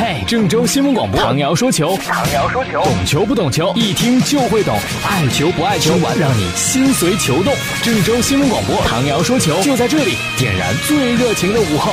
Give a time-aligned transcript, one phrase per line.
[0.00, 4.74] 嘿，郑州新闻广播，唐瑶说球，唐瑶说球，懂球不懂球，一听就会懂，
[5.06, 7.52] 爱球不爱球，让你心随球动。
[7.82, 11.92] 郑州新闻广播，唐瑶说球，就在这里，点燃最热情的午后。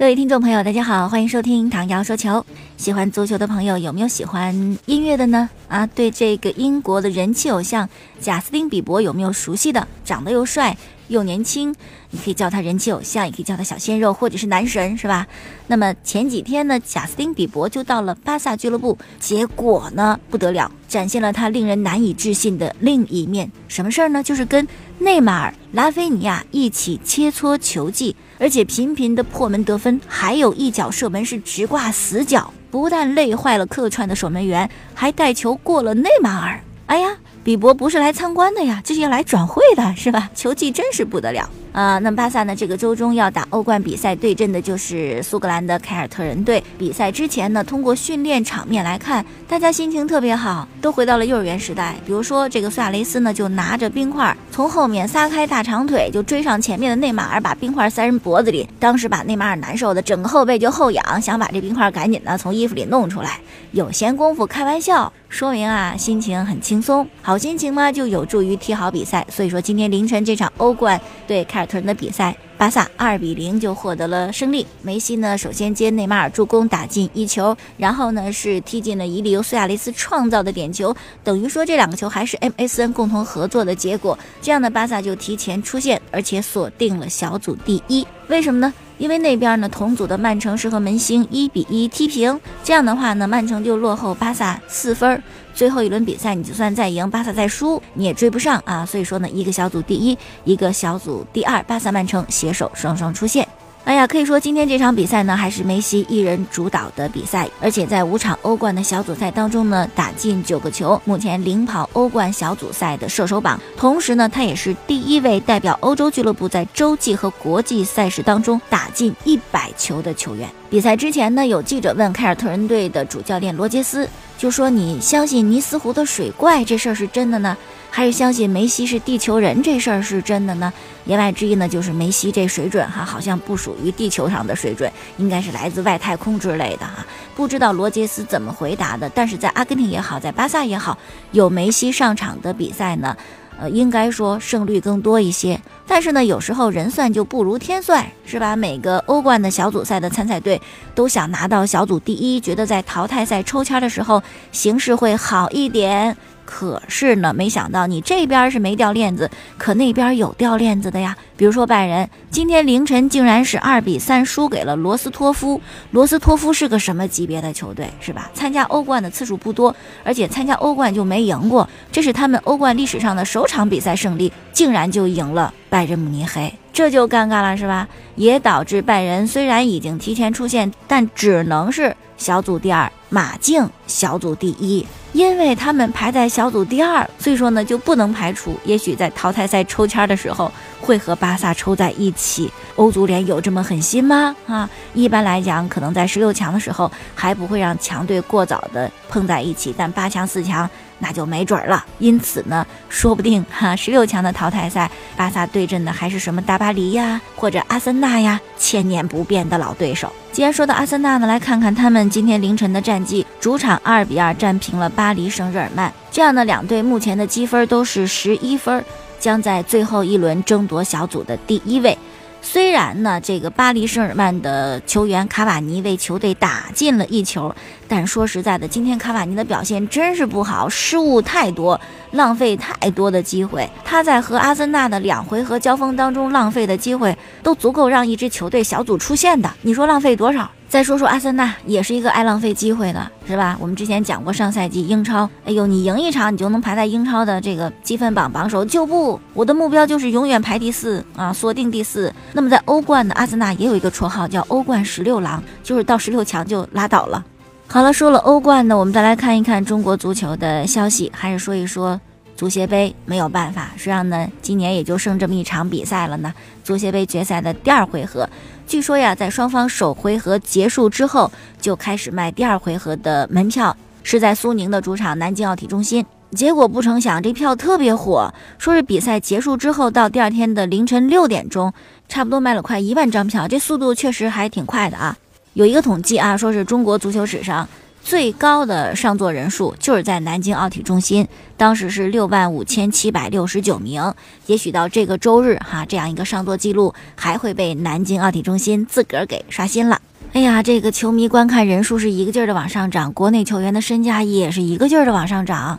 [0.00, 2.42] 各位听众朋友，大家好，欢迎收听唐瑶说球。
[2.78, 5.50] 喜欢足球的朋友，有没有喜欢音乐的呢？
[5.68, 7.86] 啊，对这个英国的人气偶像
[8.18, 9.86] 贾斯汀比伯有没有熟悉的？
[10.02, 10.74] 长得又帅
[11.08, 11.74] 又年轻，
[12.08, 15.26] 你可以叫他人气偶像，也可以叫他小鲜肉，或者是男神，是吧？
[15.66, 23.52] 那么前几天呢，贾斯汀比伯就到了巴萨俱乐部，结果呢不得了，展现了他令人难以置信的另一面。
[23.68, 24.22] 什么事儿呢？
[24.22, 24.66] 就是跟
[24.98, 28.16] 内马尔、拉菲尼亚一起切磋球技。
[28.40, 36.58] 而且频频的破门得分，还有一脚射门是直挂死角，不但累坏了客串的守门员，还带球过了内马尔。
[36.86, 37.16] 哎呀！
[37.42, 40.30] 比伯不是来参观的呀，这是要来转会的，是吧？
[40.34, 41.98] 球技真是不得了啊！
[42.00, 42.54] 那巴萨呢？
[42.54, 46.62] 这个周中要打欧冠比赛，对阵的就是苏格兰的凯尔特人队。
[46.76, 51.94] 比赛之前呢，通过训练场面来看，大家心情特别好，都回到了幼儿园时代。
[52.04, 58.68] 比如说，这个苏亚雷斯呢，就拿着冰块从后面撒开大长腿，就追上前面的内马尔，把冰块塞人脖子里。
[58.78, 63.38] 当时把内马尔难受的整个后背就后仰，想把这冰块赶紧的从衣服里弄出来。
[63.72, 65.12] 有闲工夫开玩笑。
[65.28, 69.24] 说明啊，心情很轻松，好心情嘛就有助于踢好比赛。
[69.30, 74.66] 所以说，今天凌晨这场欧冠对凯尔特人的比赛，巴萨二比零就获得了胜利。
[74.82, 84.18] 梅西呢，首先接内马尔助攻打进一球，然后呢是踢进了伊利由苏亚雷斯创造的点球，等于说这两个球还是 MSN 共同合作的结果。
[84.42, 88.06] 这样的巴萨就提前出线，而且锁定了小组第一。
[88.28, 88.72] 为什么呢？
[89.00, 95.20] 因为那边呢，同组的曼城是和门兴一比一踢平，这样的话呢，曼城就落后巴萨四分。
[95.54, 98.84] 最后一轮比赛，你就算再赢，巴萨再输，你也追不上啊。
[98.84, 103.48] 所以说呢，一个小组第一，一个小组第二，巴萨曼城携手双双出线。
[103.84, 113.58] 哎呀，可以说今天这场比赛呢，还是梅西一人主导的比赛，而且在五场欧冠的小组赛当中呢，打进九个球，目前领跑欧冠小组赛的射手榜。
[113.76, 120.48] 同时呢，他也是第一位代表欧洲俱乐部在洲际和国际赛事当中打进一百球的球员。
[120.68, 124.08] 比赛之前呢，有记者问凯尔特人队的主教练罗杰斯，
[124.40, 127.54] 就说：“你相信尼斯湖的水怪这事儿是真的呢？”
[127.92, 130.72] 还是相信梅西是地球人这事儿是真的呢？
[131.04, 137.04] 言外之意呢，就是梅西这水准哈，好像不属于地球上的水准，应该是来自外太空之类的哈。
[137.34, 140.96] 不知道罗杰斯怎么回答的，但是在阿根廷也好，在巴萨也好，
[141.32, 143.14] 有梅西上场的比赛呢，
[143.60, 145.60] 呃，应该说胜率更多一些。
[145.86, 148.56] 但是呢，有时候人算就不如天算，是吧？
[148.56, 150.60] 每个欧冠的小组赛的参赛队
[150.94, 156.16] 都想拿到小组第一，觉得在淘汰赛抽签的时候形势会好一点。
[156.50, 161.16] 可是呢，没想到你这边是没掉链子，可那边有掉链子的呀。
[161.36, 165.60] 比如说拜仁，今天凌晨竟然是二比三输给了罗斯托夫。
[165.92, 168.28] 罗斯托夫是个什么级别的球队，是吧？
[168.34, 177.86] 参加欧冠的次数不多，而且参加欧冠就没赢过，这是他们欧冠历史上的首场比赛胜利，竟然就赢了拜仁慕尼黑，这就尴尬了，是吧？
[178.16, 184.86] 也导致拜仁虽然已经提前出线，但只能是小组第二，马竞小组第一。
[185.12, 192.50] 因为他们排在小组第二，所以说呢就不能排除，也许在淘汰赛抽签的时候会和巴萨抽在一起。
[192.76, 194.34] 欧足联有这么狠心吗？
[194.46, 200.70] 啊，一般来讲，可能在十六强的时候还不会让强队过早的碰在一起，但八强、四强。
[201.00, 210.12] 那就没准了，因此呢，说不定哈， 十六强的淘汰赛，巴萨对阵的还是什么大巴黎呀，或者阿森纳呀，千年不变的老对手。
[210.30, 215.92] 既然说到阿森纳呢，来看看他们今天凌晨的战绩，主场二比二战平了巴黎圣日耳曼。
[216.12, 218.84] 这样的两队目前的积分都是十一分，
[219.18, 221.96] 将在最后一轮争夺小组的第一位。
[222.42, 227.54] 虽然呢，这个巴黎圣日耳曼的球员卡瓦尼为球队打进了一球，
[227.86, 231.80] 但说实在的，今天卡瓦尼的表现真是不好，失误太多，
[232.12, 233.68] 浪费太多的机会。
[233.84, 239.48] 他在和阿森纳的两回合交锋当中浪费的机会，都足够让一支球队小组出线的。
[239.62, 240.50] 你说浪费多少？
[240.70, 243.56] 再说说阿森纳，也是一个爱浪费机会的，是吧？
[243.60, 252.14] 我们之前讲过，上赛季英超，哎呦，你赢一场，你就能排在英超的这个积分榜榜首，就不，我的目标就是永远排第四啊，锁定第四。
[252.32, 257.24] 那么在欧冠呢阿森纳也有一个绰号叫欧冠十六郎，就是到十六强就拉倒了。
[257.66, 262.00] 好了，说了欧冠呢，我们再来看一看中国足球的消息，还是说一说
[262.40, 262.96] 足协杯。
[263.04, 266.32] 没有办法，实际上呢，今年也就剩这么一场比赛了呢。
[266.64, 268.26] 足协杯决赛的第二回合。
[268.66, 276.02] 据说呀，在双方首回合结束之后，就开始卖第二回合的门票，是在苏宁的主场南京奥体中心。
[276.30, 281.70] 结果不成想，这票特别火，说是比赛结束之后到第二天的凌晨六点钟，
[282.08, 285.14] 差不多卖了快一万张票，这速度确实还挺快的啊。
[285.52, 287.68] 有一个统计啊，说是中国足球史上
[288.10, 294.12] 最高的上座人数就是在南京奥体中心，当时是六万五千七百六十九名。
[294.46, 300.00] 也许到这个周日哈，这样一个上座记录还会被南京奥体中心自个儿给刷新了。
[300.32, 305.78] 哎呀，这个球迷观看人数是一个劲儿的往上涨，国内球员的身价也是一个劲儿的往上涨。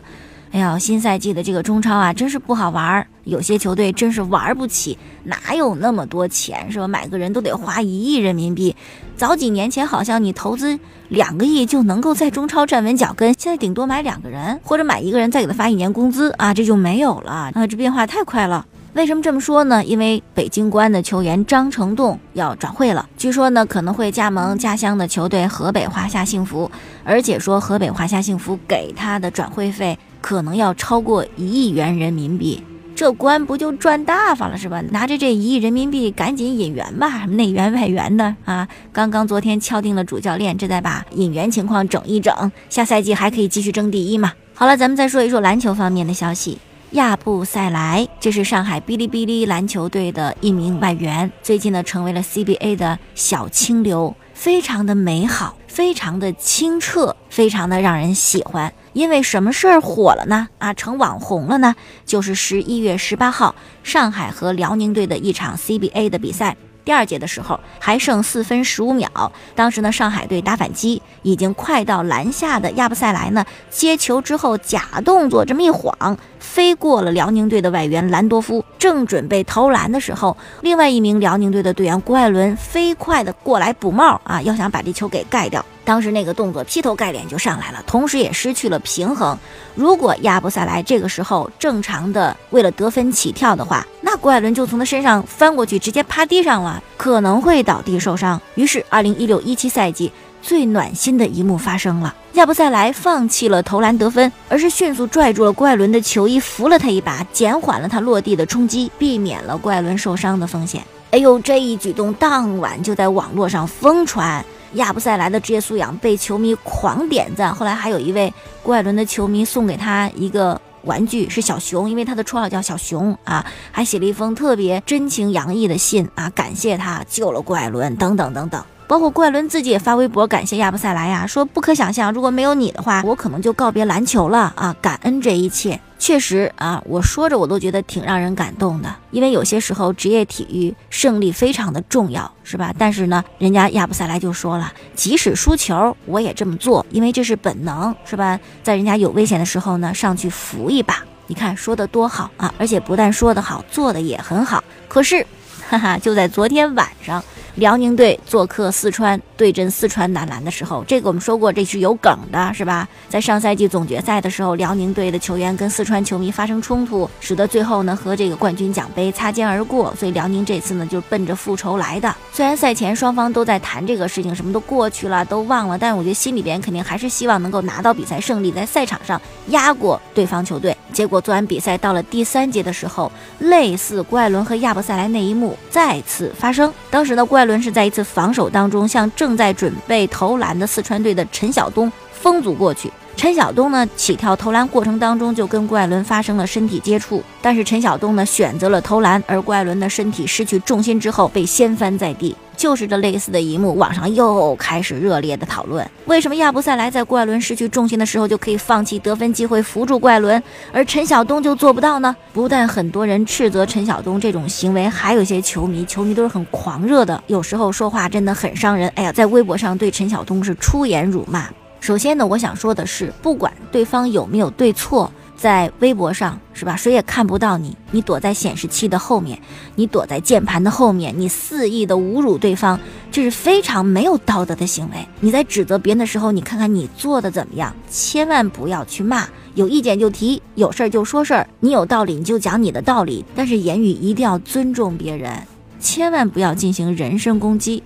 [0.52, 3.06] 哎呀，新赛季的这个中超啊，真是不好玩儿。
[3.24, 6.88] 有些球队真是玩不起，哪有那么多钱是吧？
[6.88, 8.74] 买个人都得花一亿人民币。
[9.22, 10.76] 早几年前好像你投资
[11.08, 17.52] 两个亿就能够在中超站稳脚跟，现在顶多买两个人或者买一个人再给他发一年工资啊，这就没有了啊！
[17.68, 18.66] 这变化太快了。
[18.94, 19.84] 为什么这么说呢？
[19.84, 26.68] 因为北京国安的球员张成栋要转会了，据说呢可能会加盟家乡的球队河北华夏幸福，
[27.04, 29.96] 而且说河北华夏幸福给他的转会费。
[30.20, 32.60] 可能要超过一亿元人民币，
[32.94, 34.80] 这关不就赚大发了是吧？
[34.90, 38.68] 拿着这一亿人民币赶紧引援吧，什么内援外援的啊！
[38.92, 44.32] 刚刚昨天敲定了主教练，这再把引援情况整一整，下赛季还可以继续争第一嘛。
[44.54, 46.58] 好了，咱们再说一说篮球方面的消息。
[46.92, 58.74] 亚布塞莱，这是上海哔哩哔哩篮球队的一名外援，最近呢成为了 CBA 的小清流，非常的美好，非常的清澈，非常的让人喜欢。
[58.92, 60.48] 因为什么事儿火了呢？
[60.58, 61.76] 啊，成网红了呢？
[62.04, 63.54] 就是十一月十八号，
[63.84, 66.56] 上海和辽宁队的一场 CBA 的比赛。
[66.84, 85.64] 第二节的时候还剩四分十五秒，当时呢上海队打反击，已经快到篮下的亚布塞莱呢接球之后假动作这么一晃，飞过了辽宁队的外援兰多夫，正准备投篮的时候，另外一名辽宁队的队员郭艾伦飞快的过来补帽啊，要想把这球给盖掉。
[85.84, 89.36] 当时那个动作劈头盖脸就上来了，同时也失去了平衡。
[89.74, 98.40] 如果亚布塞莱这个时候正常的为了得分起跳的话，那郭艾伦就从他身上翻过去，直接趴地上了，可能会倒地受伤。
[98.54, 110.84] 于是，二零一六一七赛季最暖心的一幕发生了：亚布塞莱放弃了投篮得分，而是迅速拽住了郭艾伦的球衣，扶了他一把，减缓了他落地的冲击，避免了郭艾伦受伤的风险。
[111.10, 114.44] 哎呦，这一举动当晚就在网络上疯传。
[114.74, 118.32] 亚布塞莱的职业素养被球迷狂点赞，后来还有一位
[118.62, 128.64] 郭艾伦的球迷送给他一个玩具，是小熊，因为他的绰号叫小熊啊，还写了一封特别真情洋溢的信啊，感谢他救了郭艾伦，等等等等。
[128.86, 134.76] 包括郭艾伦自己也发微博感谢亚布塞莱呀，说不可想象，如果没有你的话，我可能就告别篮球了啊！
[134.82, 138.94] 感恩这一切，确实啊，我说着我都觉得挺让人感动的。
[139.10, 142.74] 因为有些时候职业体育胜利非常的重要，是吧？
[142.76, 148.38] 但是呢，人家亚布塞莱就说了，即使输球我也这么做，因为这是本能，是吧？
[148.62, 151.02] 在人家有危险的时候呢，上去扶一把。
[151.28, 152.52] 你看说的多好啊！
[152.58, 154.62] 而且不但说得好，做的也很好。
[154.86, 155.26] 可是，
[155.70, 157.22] 哈哈，就在昨天晚上。
[157.56, 162.88] 辽宁队做客四川对阵四川男篮的时候，这个我们说过，这是有梗的，是吧？
[163.08, 169.94] 在上赛季总决赛的时候，辽宁队的球员跟四川球迷发生冲突，使得最后呢和这个冠军奖杯擦肩而过。
[169.96, 172.14] 所以辽宁这次呢就奔着复仇来的。
[172.32, 180.71] 虽然赛前双方都在谈这个事情，什么都过去了，都忘了，但我觉得心里边肯定还是希望能够拿到比赛胜利，在赛场上压过对方球队。
[180.92, 186.72] 结果做完比赛到了第三节的时候，类似郭艾伦和亚伯塞莱那一幕再次发生。
[186.90, 191.90] 当时呢，郭艾伦是在一次防守当中，向正在准备投篮的四川队的陈晓东
[192.22, 192.90] 封阻过去。
[193.14, 202.34] 陈晓东呢，起跳投篮过程当中就跟郭艾伦发生了身体接触，但是陈晓东呢选择了投篮，而郭艾伦的身体失去重心之后被掀翻在地。
[202.56, 210.40] 就是这类似的一幕，网上又开始热烈的讨论：为什么亚布塞莱在郭艾伦失去重心的时候就可以放弃得分机会扶住郭艾伦，
[210.72, 212.14] 而陈晓东就做不到呢？
[212.32, 218.88] 不但很多人斥责陈晓东这种行为，还有一些球迷，球迷都是很狂热的，有时候说话真的很伤人。
[218.94, 221.48] 哎呀，在微博上对陈晓东是出言辱骂。
[221.82, 229.36] 首先呢，我想说的是，不管对方有没有对错，在微博上是吧，谁也看不到你，你躲在显示器的后面，
[229.74, 232.78] 你躲在键盘的后面，你肆意的侮辱对方，
[233.10, 235.08] 这是非常没有道德的行为。
[235.18, 245.36] 你在指责别人的时候，你看看你做的怎么样，千万不要去骂，有意见就提，有事儿就说事儿，你有道理你就讲你的道理，但是言语一定要尊重别人，
[245.80, 247.82] 千万不要进行人身攻击。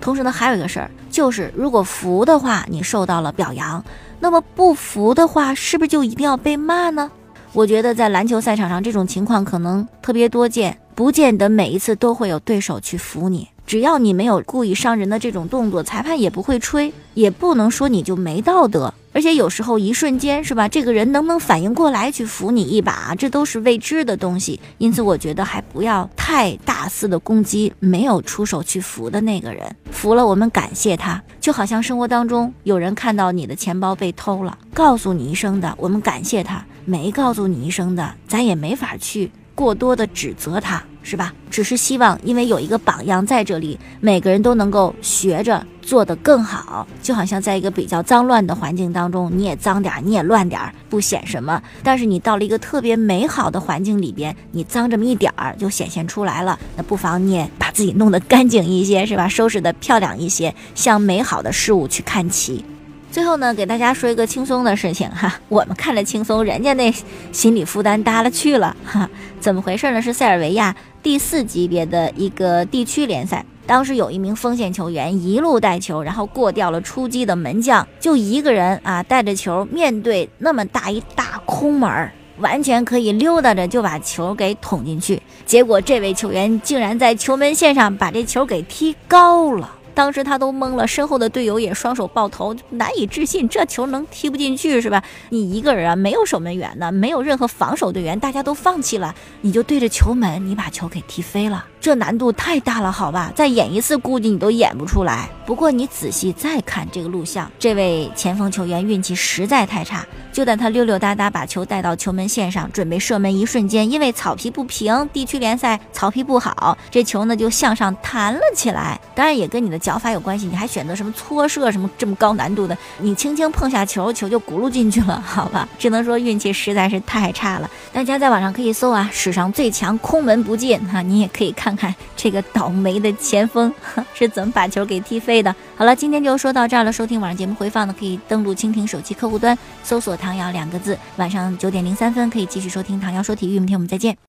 [0.00, 3.82] 同时呢，还有一个事儿，就是如果服的话，你受到了表扬；
[4.20, 7.10] 那么不服的话，是不是就一定要被骂呢？
[7.52, 13.48] 我觉得在篮球赛场上，这种情况可能特别多见，不见得每一次都会有对手去服你。
[13.68, 18.94] 只要你没有故意伤人的这种动作，裁判也不会吹，也不能说你就没道德。
[19.12, 24.58] 而且有时候一瞬间是吧，这个人能不能反应过来去扶你一把，这都是未知的东西。
[24.78, 29.76] 因此，我觉得还不要太大肆的攻击没有出手去扶的那个人。
[29.90, 40.82] 扶了，我们感谢他，就好像生活当中有人看到你的钱包被偷了，告诉你一声的，我们感谢他；没告诉你一声的，咱也没法去过多的指责他。
[41.08, 41.32] 是吧？
[41.50, 46.86] 只是希望，因为有一个榜样在这里，每个人都能够学着做得更好。
[47.02, 56.58] 就好像在一个比较脏乱的环境当中，你也脏点儿，你也乱点儿，不显什么；但是你到了一个特别美好的环境里边，你脏这么一点儿就显现出来了。
[56.76, 59.26] 那不妨你也把自己弄得干净一些，是吧？
[59.26, 62.62] 收拾得漂亮一些，向美好的事物去看齐。
[63.10, 66.92] 最后呢，给大家说一个轻松的事情哈，我们看着轻松，人家那
[67.32, 69.08] 心理负担大了去了哈。
[69.40, 70.02] 怎么回事呢？
[70.02, 85.22] 是塞尔维亚第四级别的一个地区联赛，当时有一名锋线球员一路带球，然后过掉了出击的门将，就一个人啊带着球，面对那么大一大空门，完全可以溜达着就把球给捅进去。
[85.46, 89.76] 结果这位球员竟然在球门线上把这球给踢高了。
[89.98, 95.02] 当时他都懵了，身后的队友也双手抱头，难以置信，这球能踢不进去是吧？
[95.30, 101.66] 你一个人啊，没有守门员呢，没有任何防守队员，大家都放弃了，你就对着球门，你把球给踢飞了。
[101.80, 105.28] 这难度太大了，好吧，再演一次估计你都演不出来。
[105.44, 110.06] 不过你仔细再看这个录像，这位前锋球员运气实在太差。
[110.38, 119.00] 就在他溜溜达达把球带到球门线上，准备射门一瞬间，因为草皮不平，地区联赛草皮不好，这球呢就向上弹了起来。
[119.16, 127.68] 当然也跟你的脚法有关系，你还选择什么搓射什么这么高难度的，你轻轻碰下球，球就轱辘进去了，好吧，只能说运气实在是太差了。
[127.92, 131.74] 大家在网上可以搜啊，史上最强空门不进哈，你也可以看。
[131.74, 133.72] 看这个倒霉的前锋
[134.14, 135.52] 是怎么把球给踢飞的。
[135.74, 136.92] 好了，今天就说到这儿了。
[136.92, 140.98] 收听网上节目回放的，可以登录蜻蜓手机客户端，搜索“唐瑶”两个字。
[141.16, 143.58] 晚上九点零三分可以继续收听唐瑶说体育。
[143.58, 144.18] 明天我们再见。